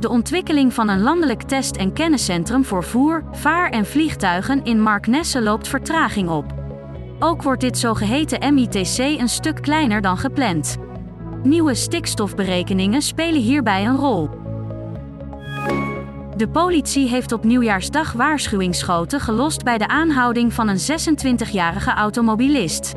[0.00, 5.42] De ontwikkeling van een landelijk test- en kenniscentrum voor voer, vaar- en vliegtuigen in Marknesse
[5.42, 6.44] loopt vertraging op.
[7.18, 10.76] Ook wordt dit zogeheten MITC een stuk kleiner dan gepland.
[11.42, 14.28] Nieuwe stikstofberekeningen spelen hierbij een rol.
[16.36, 22.94] De politie heeft op nieuwjaarsdag waarschuwingsschoten gelost bij de aanhouding van een 26-jarige automobilist.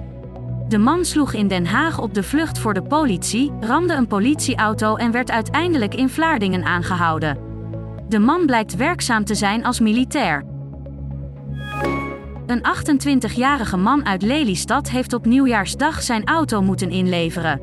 [0.68, 4.96] De man sloeg in Den Haag op de vlucht voor de politie, ramde een politieauto
[4.96, 7.38] en werd uiteindelijk in Vlaardingen aangehouden.
[8.08, 10.46] De man blijkt werkzaam te zijn als militair.
[12.46, 17.62] Een 28-jarige man uit Lelystad heeft op nieuwjaarsdag zijn auto moeten inleveren.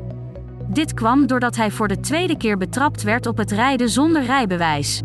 [0.68, 5.02] Dit kwam doordat hij voor de tweede keer betrapt werd op het rijden zonder rijbewijs.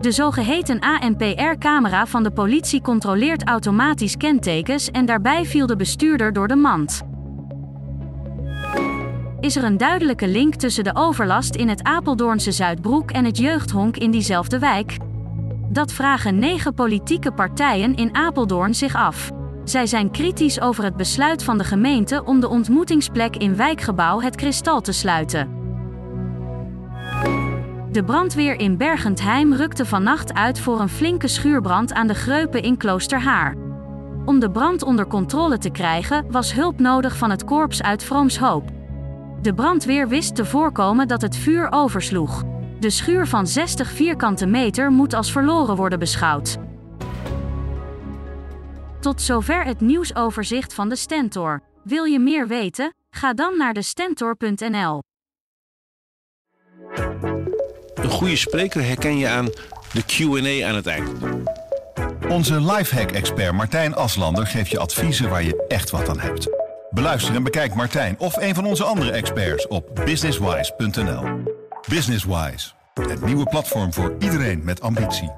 [0.00, 6.48] De zogeheten ANPR-camera van de politie controleert automatisch kentekens en daarbij viel de bestuurder door
[6.48, 7.02] de mand.
[9.40, 13.96] Is er een duidelijke link tussen de overlast in het Apeldoornse Zuidbroek en het jeugdhonk
[13.96, 14.96] in diezelfde wijk?
[15.68, 19.30] Dat vragen negen politieke partijen in Apeldoorn zich af.
[19.64, 24.36] Zij zijn kritisch over het besluit van de gemeente om de ontmoetingsplek in wijkgebouw Het
[24.36, 25.48] Kristal te sluiten.
[27.90, 32.76] De brandweer in Bergentheim rukte vannacht uit voor een flinke schuurbrand aan de Greupen in
[32.76, 33.56] Kloosterhaar.
[34.24, 38.76] Om de brand onder controle te krijgen, was hulp nodig van het korps uit Vroomshoop.
[39.42, 42.42] De brandweer wist te voorkomen dat het vuur oversloeg.
[42.80, 46.56] De schuur van 60 vierkante meter moet als verloren worden beschouwd.
[49.00, 51.62] Tot zover het nieuwsoverzicht van de Stentor.
[51.84, 52.94] Wil je meer weten?
[53.10, 55.02] Ga dan naar de Stentor.nl.
[57.94, 59.46] Een goede spreker herken je aan
[59.92, 61.10] de QA aan het eind.
[62.28, 66.67] Onze lifehack-expert Martijn Aslander geeft je adviezen waar je echt wat aan hebt.
[66.98, 71.22] Beluister en bekijk Martijn of een van onze andere experts op businesswise.nl.
[71.88, 75.30] Businesswise, het nieuwe platform voor iedereen met ambitie.